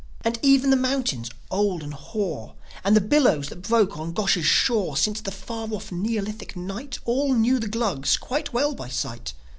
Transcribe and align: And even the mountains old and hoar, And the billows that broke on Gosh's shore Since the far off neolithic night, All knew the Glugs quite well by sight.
And 0.21 0.39
even 0.41 0.71
the 0.71 0.75
mountains 0.77 1.29
old 1.51 1.83
and 1.83 1.93
hoar, 1.93 2.55
And 2.83 2.95
the 2.95 3.01
billows 3.01 3.49
that 3.49 3.61
broke 3.61 3.99
on 3.99 4.13
Gosh's 4.13 4.47
shore 4.47 4.97
Since 4.97 5.21
the 5.21 5.29
far 5.31 5.67
off 5.71 5.91
neolithic 5.91 6.55
night, 6.55 6.97
All 7.05 7.35
knew 7.35 7.59
the 7.59 7.67
Glugs 7.67 8.17
quite 8.17 8.51
well 8.51 8.73
by 8.73 8.87
sight. 8.87 9.33